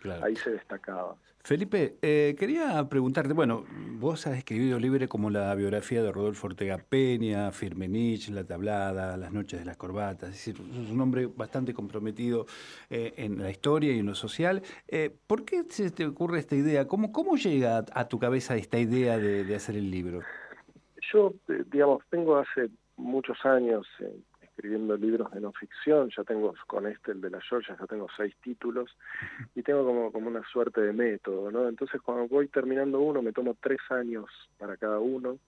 claro. 0.00 0.24
Ahí 0.24 0.36
se 0.36 0.50
destacaba. 0.50 1.16
Felipe, 1.44 1.96
eh, 2.02 2.36
quería 2.38 2.88
preguntarte, 2.88 3.32
bueno, 3.32 3.64
vos 3.98 4.28
has 4.28 4.38
escribido 4.38 4.78
libros 4.78 5.08
como 5.08 5.28
la 5.28 5.52
biografía 5.56 6.00
de 6.00 6.12
Rodolfo 6.12 6.46
Ortega 6.46 6.78
Peña, 6.78 7.50
Firmenich, 7.50 8.28
La 8.28 8.44
Tablada, 8.44 9.16
Las 9.16 9.32
Noches 9.32 9.58
de 9.58 9.66
las 9.66 9.76
Corbatas, 9.76 10.28
es 10.28 10.36
decir, 10.36 10.60
un 10.60 11.00
hombre 11.00 11.26
bastante 11.26 11.74
comprometido 11.74 12.46
eh, 12.90 13.14
en 13.16 13.42
la 13.42 13.50
historia 13.50 13.92
y 13.92 13.98
en 13.98 14.06
lo 14.06 14.14
social. 14.14 14.62
Eh, 14.86 15.10
¿Por 15.26 15.44
qué 15.44 15.64
se 15.68 15.90
te 15.90 16.06
ocurre 16.06 16.38
esta 16.38 16.54
idea? 16.54 16.86
¿Cómo, 16.86 17.10
cómo 17.10 17.34
llega 17.34 17.84
a 17.92 18.08
tu 18.08 18.20
cabeza 18.20 18.54
esta 18.54 18.78
idea 18.78 19.18
de, 19.18 19.42
de 19.42 19.54
hacer 19.56 19.74
el 19.74 19.90
libro? 19.90 20.20
Yo, 21.12 21.34
digamos, 21.72 22.04
tengo 22.08 22.36
hace 22.36 22.70
muchos 22.96 23.44
años 23.44 23.84
escribiendo 24.62 24.96
libros 24.96 25.28
de 25.32 25.40
no 25.40 25.52
ficción, 25.52 26.08
ya 26.16 26.22
tengo 26.22 26.54
con 26.68 26.86
este, 26.86 27.10
el 27.10 27.20
de 27.20 27.30
la 27.30 27.40
Georgia, 27.40 27.76
ya 27.78 27.86
tengo 27.86 28.06
seis 28.16 28.32
títulos 28.40 28.96
y 29.56 29.62
tengo 29.62 29.84
como, 29.84 30.12
como 30.12 30.28
una 30.28 30.44
suerte 30.44 30.80
de 30.80 30.92
método, 30.92 31.50
¿no? 31.50 31.68
Entonces 31.68 32.00
cuando 32.00 32.28
voy 32.28 32.46
terminando 32.46 33.00
uno 33.00 33.22
me 33.22 33.32
tomo 33.32 33.56
tres 33.60 33.80
años 33.90 34.26
para 34.58 34.76
cada 34.76 35.00
uno, 35.00 35.38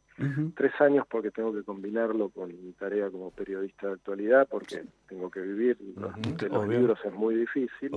tres 0.57 0.73
años 0.81 1.07
porque 1.09 1.31
tengo 1.31 1.55
que 1.55 1.63
combinarlo 1.63 2.31
con 2.31 2.49
mi 2.49 2.73
tarea 2.73 3.09
como 3.09 3.31
periodista 3.31 3.87
de 3.87 3.93
actualidad, 3.93 4.49
porque 4.51 4.83
tengo 5.09 5.31
que 5.31 5.41
vivir 5.41 5.79
de 5.79 6.49
los 6.49 6.69
libros 6.69 6.99
es 7.05 7.13
muy 7.13 7.37
difícil. 7.37 7.93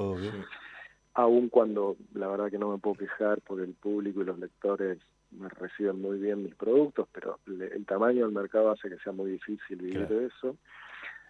Aun 1.16 1.50
cuando 1.50 1.98
la 2.14 2.28
verdad 2.28 2.52
que 2.52 2.60
no 2.60 2.70
me 2.70 2.78
puedo 2.78 2.96
quejar 2.96 3.42
porque 3.42 3.64
el 3.64 3.74
público 3.74 4.22
y 4.22 4.26
los 4.26 4.38
lectores 4.38 5.00
me 5.32 5.50
reciben 5.50 6.00
muy 6.00 6.20
bien 6.20 6.44
mis 6.44 6.54
productos, 6.54 7.08
pero 7.12 7.40
el 7.48 7.86
tamaño 7.88 8.26
del 8.26 8.36
mercado 8.36 8.70
hace 8.70 8.88
que 8.88 8.98
sea 9.00 9.14
muy 9.14 9.32
difícil 9.32 9.78
vivir 9.78 10.08
de 10.08 10.28
eso. 10.28 10.56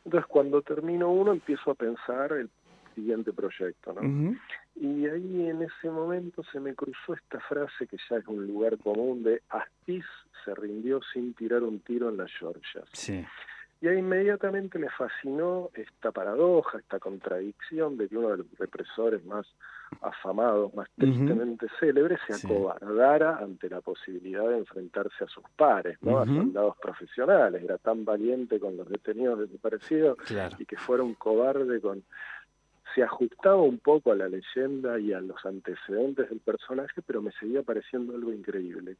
Entonces, 0.08 0.28
cuando 0.30 0.62
termino 0.62 1.12
uno, 1.12 1.34
empiezo 1.34 1.70
a 1.70 1.76
pensar 1.76 2.32
el 2.32 2.50
siguiente 2.96 3.34
proyecto, 3.34 3.92
¿no? 3.92 4.38
Y 4.74 5.06
ahí 5.06 5.50
en 5.50 5.64
ese 5.64 5.90
momento 5.90 6.44
se 6.50 6.62
me 6.62 6.74
cruzó 6.76 7.14
esta 7.14 7.42
frase 7.42 7.88
que 7.88 7.98
ya 8.10 8.16
es 8.16 8.26
un 8.26 8.48
lugar 8.48 8.78
común 8.78 9.22
de 9.24 9.42
Astiz 9.50 10.06
se 10.46 10.56
rindió 10.56 11.02
sin 11.12 11.34
tirar 11.34 11.62
un 11.62 11.82
tiro 11.82 12.08
en 12.08 12.16
las 12.16 12.32
Georgias. 12.40 12.86
Sí. 12.94 13.26
Y 13.80 13.88
ahí 13.88 14.00
inmediatamente 14.00 14.80
me 14.80 14.90
fascinó 14.90 15.70
esta 15.76 16.12
paradoja, 16.12 16.80
esta 16.80 17.00
contradicción 17.00 17.98
de 17.98 18.08
que 18.08 18.18
uno 18.18 18.30
de 18.30 18.38
los 18.38 18.48
represores 18.58 19.24
más 19.26 19.46
afamados, 20.02 20.74
más 20.74 20.90
tristemente 20.98 21.68
célebres, 21.80 22.20
se 22.28 22.34
acobardara 22.34 23.38
ante 23.38 23.70
la 23.70 23.82
posibilidad 23.82 24.48
de 24.50 24.58
enfrentarse 24.58 25.24
a 25.24 25.28
sus 25.28 25.44
pares, 25.56 25.98
¿no? 26.02 26.20
a 26.20 26.26
soldados 26.26 26.76
profesionales. 26.82 27.64
Era 27.64 27.78
tan 27.78 28.04
valiente 28.04 28.60
con 28.60 28.76
los 28.78 28.90
detenidos 28.90 29.40
desaparecidos 29.40 30.18
y 30.58 30.66
que 30.66 30.78
fuera 30.78 31.04
un 31.04 31.14
cobarde 31.14 31.80
con... 31.80 32.04
Se 32.98 33.04
ajustaba 33.04 33.62
un 33.62 33.78
poco 33.78 34.12
a 34.12 34.16
la 34.16 34.28
leyenda 34.28 35.00
y 35.00 35.14
a 35.14 35.22
los 35.22 35.46
antecedentes 35.46 36.32
del 36.32 36.40
personaje, 36.40 37.00
pero 37.06 37.22
me 37.22 37.32
seguía 37.34 37.62
pareciendo 37.62 38.16
algo 38.16 38.34
increíble. 38.34 38.98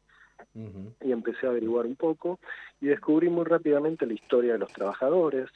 Y 1.04 1.12
empecé 1.12 1.48
a 1.48 1.50
averiguar 1.50 1.88
un 1.88 1.96
poco 1.96 2.38
y 2.80 2.86
descubrí 2.86 3.28
muy 3.28 3.46
rápidamente 3.46 4.06
la 4.06 4.14
historia 4.14 4.54
de 4.54 4.60
los 4.60 4.72
trabajadores, 4.72 5.50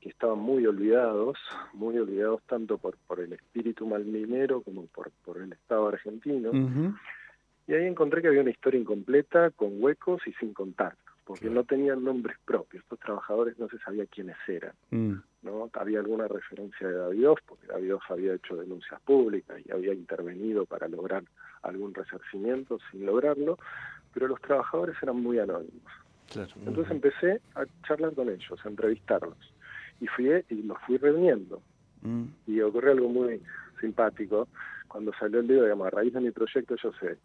que 0.00 0.08
estaban 0.08 0.40
muy 0.40 0.66
olvidados, 0.66 1.38
muy 1.72 1.96
olvidados 1.98 2.42
tanto 2.48 2.78
por, 2.78 2.96
por 3.06 3.20
el 3.20 3.32
espíritu 3.32 3.86
malminero 3.86 4.62
como 4.62 4.86
por, 4.86 5.12
por 5.24 5.38
el 5.38 5.52
Estado 5.52 5.86
argentino. 5.86 6.50
Y 7.68 7.74
ahí 7.74 7.86
encontré 7.86 8.22
que 8.22 8.26
había 8.26 8.40
una 8.40 8.50
historia 8.50 8.80
incompleta, 8.80 9.50
con 9.50 9.80
huecos 9.80 10.20
y 10.26 10.32
sin 10.32 10.52
contar, 10.52 10.96
porque 11.24 11.48
no 11.48 11.62
tenían 11.62 12.02
nombres 12.02 12.38
propios. 12.44 12.82
Estos 12.82 12.98
trabajadores 12.98 13.56
no 13.60 13.68
se 13.68 13.78
sabía 13.78 14.04
quiénes 14.06 14.36
eran. 14.48 14.72
Mm. 14.90 15.18
¿No? 15.42 15.70
Había 15.72 16.00
alguna 16.00 16.28
referencia 16.28 16.86
de 16.86 16.94
Davidoff, 16.94 17.40
porque 17.46 17.66
Davidoff 17.66 18.10
había 18.10 18.34
hecho 18.34 18.56
denuncias 18.56 19.00
públicas 19.02 19.60
y 19.64 19.72
había 19.72 19.92
intervenido 19.92 20.64
para 20.66 20.88
lograr 20.88 21.24
algún 21.62 21.94
resarcimiento 21.94 22.78
sin 22.90 23.06
lograrlo, 23.06 23.58
pero 24.12 24.28
los 24.28 24.40
trabajadores 24.40 24.96
eran 25.02 25.16
muy 25.16 25.38
anónimos. 25.38 25.92
Entonces 26.34 26.90
empecé 26.90 27.40
a 27.54 27.64
charlar 27.86 28.14
con 28.14 28.30
ellos, 28.30 28.58
a 28.64 28.68
entrevistarlos 28.68 29.36
y 30.00 30.06
fui 30.06 30.30
y 30.48 30.62
los 30.62 30.78
fui 30.86 30.96
reuniendo. 30.96 31.62
Mm. 32.02 32.24
Y 32.46 32.60
ocurrió 32.60 32.92
algo 32.92 33.08
muy 33.08 33.40
simpático. 33.80 34.48
Cuando 34.88 35.12
salió 35.18 35.40
el 35.40 35.46
libro, 35.46 35.64
digamos, 35.64 35.86
a 35.86 35.90
raíz 35.90 36.12
de 36.12 36.20
mi 36.20 36.30
proyecto, 36.30 36.74
ellos 36.74 36.94
se, 36.98 37.18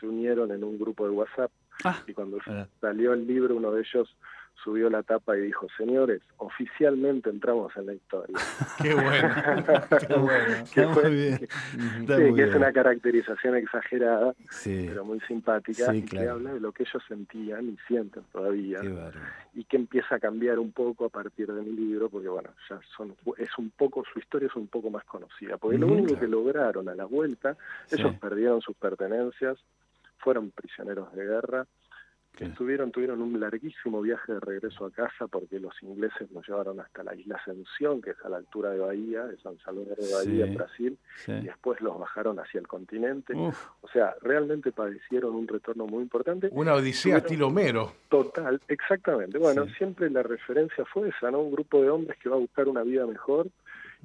se 0.00 0.06
unieron 0.06 0.50
en 0.50 0.64
un 0.64 0.78
grupo 0.78 1.04
de 1.04 1.10
WhatsApp. 1.10 1.50
Ah. 1.84 2.00
y 2.06 2.12
cuando 2.12 2.38
salió 2.80 3.12
el 3.12 3.26
libro, 3.26 3.56
uno 3.56 3.72
de 3.72 3.80
ellos 3.80 4.14
subió 4.62 4.88
la 4.90 5.02
tapa 5.02 5.36
y 5.36 5.40
dijo, 5.40 5.66
señores, 5.76 6.22
oficialmente 6.38 7.30
entramos 7.30 7.76
en 7.76 7.86
la 7.86 7.94
historia. 7.94 8.36
Qué 8.82 8.94
bueno, 8.94 9.34
qué 10.72 10.84
bueno. 10.86 11.02
que, 11.02 11.08
bien. 11.08 11.38
sí, 11.38 12.34
que 12.34 12.42
es 12.44 12.54
una 12.54 12.72
caracterización 12.72 13.56
exagerada, 13.56 14.34
pero 14.64 15.04
muy 15.04 15.20
simpática, 15.20 15.94
y 15.94 16.02
que 16.02 16.28
habla 16.28 16.54
de 16.54 16.60
lo 16.60 16.72
que 16.72 16.84
ellos 16.84 17.02
sentían 17.06 17.68
y 17.68 17.76
sienten 17.86 18.22
todavía, 18.32 18.80
y 19.54 19.64
que 19.64 19.76
empieza 19.76 20.16
a 20.16 20.20
cambiar 20.20 20.58
un 20.58 20.72
poco 20.72 21.06
a 21.06 21.08
partir 21.08 21.52
de 21.52 21.62
mi 21.62 21.72
libro, 21.72 22.08
porque 22.08 22.28
bueno, 22.28 22.50
ya 22.68 22.80
son, 22.96 23.14
es 23.38 23.50
un 23.58 23.70
poco, 23.70 24.04
su 24.12 24.18
historia 24.18 24.48
es 24.48 24.56
un 24.56 24.68
poco 24.68 24.90
más 24.90 25.04
conocida, 25.04 25.56
porque 25.58 25.78
lo 25.78 25.86
único 25.86 26.18
que 26.18 26.26
lograron 26.26 26.88
a 26.88 26.94
la 26.94 27.04
vuelta, 27.04 27.56
ellos 27.90 28.14
perdieron 28.20 28.60
sus 28.60 28.76
pertenencias, 28.76 29.58
fueron 30.18 30.50
prisioneros 30.50 31.12
de 31.14 31.24
guerra, 31.24 31.66
que 32.36 32.46
estuvieron, 32.46 32.90
tuvieron 32.90 33.20
un 33.20 33.38
larguísimo 33.38 34.00
viaje 34.00 34.32
de 34.32 34.40
regreso 34.40 34.86
a 34.86 34.90
casa 34.90 35.26
porque 35.26 35.60
los 35.60 35.74
ingleses 35.82 36.30
nos 36.30 36.46
llevaron 36.48 36.80
hasta 36.80 37.02
la 37.02 37.14
isla 37.14 37.36
Ascensión, 37.36 38.00
que 38.00 38.10
es 38.10 38.16
a 38.24 38.30
la 38.30 38.38
altura 38.38 38.70
de 38.70 38.78
Bahía, 38.78 39.26
de 39.26 39.36
San 39.38 39.58
Salvador 39.58 39.96
de 39.98 40.12
Bahía, 40.12 40.46
en 40.46 40.54
Brasil, 40.54 40.98
y 41.26 41.44
después 41.44 41.80
los 41.82 41.98
bajaron 41.98 42.38
hacia 42.40 42.60
el 42.60 42.66
continente. 42.66 43.34
O 43.34 43.88
sea, 43.92 44.14
realmente 44.22 44.72
padecieron 44.72 45.34
un 45.34 45.46
retorno 45.46 45.86
muy 45.86 46.02
importante. 46.02 46.48
Una 46.52 46.74
odisea 46.74 47.18
estilo 47.18 47.48
Homero. 47.48 47.92
Total, 48.08 48.60
exactamente. 48.68 49.38
Bueno, 49.38 49.66
siempre 49.76 50.08
la 50.08 50.22
referencia 50.22 50.84
fue 50.86 51.10
esa, 51.10 51.30
¿no? 51.30 51.40
Un 51.40 51.52
grupo 51.52 51.82
de 51.82 51.90
hombres 51.90 52.18
que 52.18 52.28
va 52.28 52.36
a 52.36 52.40
buscar 52.40 52.68
una 52.68 52.82
vida 52.82 53.06
mejor 53.06 53.48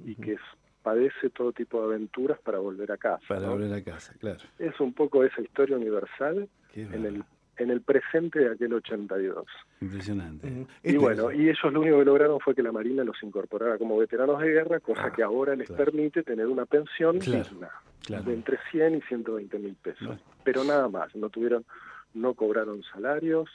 y 0.04 0.16
que 0.16 0.38
padece 0.84 1.30
todo 1.30 1.52
tipo 1.54 1.80
de 1.80 1.96
aventuras 1.96 2.40
para 2.40 2.60
volver 2.60 2.92
a 2.92 2.98
casa. 2.98 3.24
Para 3.28 3.50
volver 3.50 3.74
a 3.74 3.84
casa, 3.84 4.14
claro. 4.20 4.40
Es 4.60 4.80
un 4.80 4.94
poco 4.94 5.24
esa 5.24 5.42
historia 5.42 5.76
universal 5.76 6.48
en 6.74 7.06
el 7.06 7.24
en 7.58 7.72
el 7.72 7.82
presente 7.82 8.40
de 8.40 8.52
aquel 8.52 8.74
82. 8.74 9.46
Impresionante. 9.82 10.48
Y 10.84 10.88
este 10.88 10.98
bueno, 10.98 11.32
y 11.32 11.50
ellos 11.50 11.72
lo 11.72 11.82
único 11.82 12.00
que 12.00 12.06
lograron 12.06 12.40
fue 12.40 12.56
que 12.56 12.64
la 12.64 12.72
Marina 12.72 13.04
los 13.04 13.22
incorporara 13.24 13.78
como 13.78 13.98
veteranos 13.98 14.40
de 14.40 14.50
guerra, 14.50 14.80
cosa 14.80 15.06
ah, 15.06 15.14
que 15.14 15.24
ahora 15.24 15.56
les 15.56 15.72
permite 15.72 16.24
tener 16.24 16.48
una 16.48 16.66
pensión 16.66 17.20
digna 17.20 17.72
de 18.08 18.34
entre 18.34 18.58
100 18.72 18.96
y 18.96 19.02
120 19.02 19.60
mil 19.60 19.76
pesos. 19.76 20.20
Pero 20.44 20.64
nada 20.64 20.88
más, 20.88 21.16
no 21.16 21.30
tuvieron, 21.30 21.66
no 22.14 22.34
cobraron 22.34 22.84
salarios, 22.84 23.50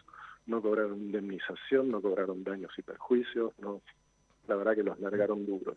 no 0.47 0.61
cobraron 0.61 0.99
indemnización, 0.99 1.91
no 1.91 2.01
cobraron 2.01 2.45
daños 2.45 2.73
y 2.77 2.83
perjuicios, 2.83 3.53
no 3.59 3.81
la 4.49 4.57
verdad 4.57 4.75
que 4.75 4.83
los 4.83 4.99
largaron 5.01 5.47
duros. 5.47 5.77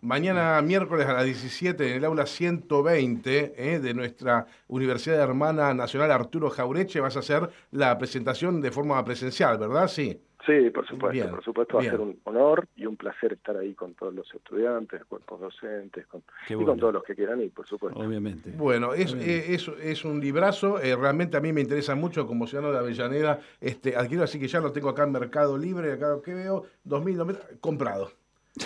Mañana 0.00 0.60
miércoles 0.62 1.06
a 1.06 1.12
las 1.12 1.24
17 1.24 1.90
en 1.90 1.96
el 1.98 2.04
aula 2.04 2.26
120 2.26 3.54
eh, 3.56 3.78
de 3.78 3.94
nuestra 3.94 4.46
Universidad 4.68 5.20
Hermana 5.20 5.74
Nacional 5.74 6.10
Arturo 6.10 6.50
Jaureche 6.50 7.00
vas 7.00 7.16
a 7.16 7.20
hacer 7.20 7.48
la 7.72 7.96
presentación 7.98 8.60
de 8.60 8.70
forma 8.70 9.04
presencial, 9.04 9.58
¿verdad? 9.58 9.88
Sí. 9.88 10.20
Sí, 10.48 10.70
por 10.70 10.86
supuesto, 10.88 11.28
por 11.28 11.44
supuesto 11.44 11.76
va 11.76 11.82
a 11.82 11.84
ser 11.84 12.00
un 12.00 12.18
honor 12.24 12.66
y 12.74 12.86
un 12.86 12.96
placer 12.96 13.34
estar 13.34 13.54
ahí 13.58 13.74
con 13.74 13.92
todos 13.92 14.14
los 14.14 14.34
estudiantes, 14.34 15.04
cuerpos 15.04 15.40
docentes, 15.40 16.06
con, 16.06 16.22
y 16.48 16.54
con 16.64 16.78
todos 16.78 16.94
los 16.94 17.04
que 17.04 17.14
quieran 17.14 17.42
ir, 17.42 17.52
por 17.52 17.66
supuesto. 17.66 18.00
Obviamente. 18.00 18.50
Bueno, 18.56 18.94
es, 18.94 19.12
eh, 19.12 19.52
es, 19.52 19.68
es, 19.68 20.06
un 20.06 20.20
librazo, 20.20 20.80
eh, 20.80 20.96
realmente 20.96 21.36
a 21.36 21.40
mí 21.40 21.52
me 21.52 21.60
interesa 21.60 21.94
mucho 21.94 22.26
como 22.26 22.46
ciudadano 22.46 22.72
de 22.72 22.78
Avellaneda, 22.78 23.40
este, 23.60 23.94
adquiero, 23.94 24.24
así 24.24 24.40
que 24.40 24.48
ya 24.48 24.60
lo 24.60 24.72
tengo 24.72 24.88
acá 24.88 25.04
en 25.04 25.12
Mercado 25.12 25.58
Libre, 25.58 25.92
acá 25.92 26.16
que 26.24 26.32
veo, 26.32 26.64
2.000, 26.86 27.60
comprado. 27.60 28.12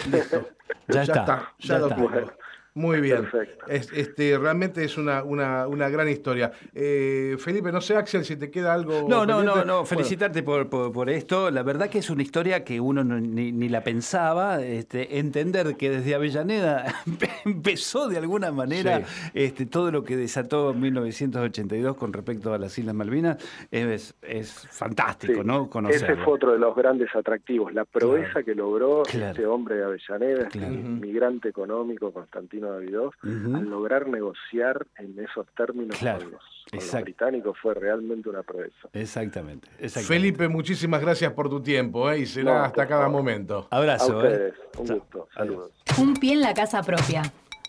Listo. 0.08 0.50
ya, 0.88 1.02
está, 1.02 1.52
ya, 1.58 1.78
lo 1.80 1.88
está. 1.88 2.36
Muy 2.74 3.00
bien. 3.00 3.28
este, 3.68 4.38
realmente 4.38 4.82
es 4.82 4.96
una, 4.96 5.22
una, 5.22 5.66
una 5.66 5.90
gran 5.90 6.08
historia. 6.08 6.52
Eh, 6.74 7.36
Felipe, 7.38 7.70
no 7.70 7.82
sé, 7.82 7.96
Axel, 7.96 8.24
si 8.24 8.36
te 8.36 8.50
queda 8.50 8.72
algo. 8.72 9.06
No, 9.06 9.26
no, 9.26 9.42
no, 9.42 9.62
no, 9.64 9.84
felicitarte 9.84 10.42
por, 10.42 10.70
por, 10.70 11.10
esto. 11.10 11.50
La 11.50 11.62
verdad 11.62 11.90
que 11.90 11.98
es 11.98 12.08
una 12.08 12.22
historia 12.22 12.64
que 12.64 12.80
uno 12.80 13.04
ni, 13.04 13.52
ni, 13.52 13.68
la 13.68 13.84
pensaba. 13.84 14.62
Este, 14.62 15.18
entender 15.18 15.76
que 15.76 15.90
desde 15.90 16.14
Avellaneda 16.14 16.86
empezó 17.44 18.08
de 18.08 18.16
alguna 18.16 18.50
manera 18.52 19.02
este, 19.34 19.66
todo 19.66 19.90
lo 19.90 20.02
que 20.02 20.16
desató 20.16 20.70
en 20.70 20.80
1982 20.80 21.96
con 21.96 22.12
respecto 22.12 22.54
a 22.54 22.58
las 22.58 22.78
Islas 22.78 22.94
Malvinas 22.94 23.36
es, 23.70 24.14
es 24.22 24.52
fantástico, 24.70 25.44
¿no? 25.44 25.68
Ese 25.90 26.16
fue 26.16 26.34
otro 26.34 26.52
de 26.52 26.58
los 26.58 26.74
grandes 26.74 27.14
atractivos, 27.14 27.74
la 27.74 27.84
proeza 27.84 28.42
que 28.42 28.54
logró 28.54 29.02
este 29.04 29.46
hombre 29.46 29.76
de 29.76 29.84
Avellaneda, 29.84 30.44
este 30.44 30.58
inmigrante 30.58 31.50
económico, 31.50 32.12
Constantino 32.12 32.61
Al 32.64 33.64
lograr 33.68 34.08
negociar 34.08 34.86
en 34.98 35.18
esos 35.18 35.46
términos 35.56 35.98
con, 35.98 36.30
los, 36.30 37.02
británicos 37.02 37.58
fue 37.60 37.74
realmente 37.74 38.28
una 38.28 38.42
proeza. 38.42 38.88
Exactamente, 38.92 39.68
Felipe, 39.88 40.48
muchísimas 40.48 41.00
gracias 41.00 41.32
por 41.32 41.48
tu 41.48 41.60
tiempo 41.62 42.10
¿eh? 42.10 42.20
y 42.20 42.26
será 42.26 42.64
hasta 42.64 42.86
cada 42.86 43.08
momento. 43.08 43.68
Abrazo. 43.70 44.24
¿eh? 44.24 44.52
Un 44.78 44.86
gusto. 44.86 45.28
Saludos. 45.34 45.70
Un 45.98 46.14
pie 46.14 46.34
en 46.34 46.40
la 46.40 46.54
casa 46.54 46.82
propia. 46.82 47.22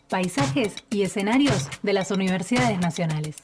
Paisajes 0.10 0.76
y 0.90 1.04
escenarios 1.04 1.70
de 1.82 1.94
las 1.94 2.12
universidades 2.12 2.80
nacionales. 2.80 3.44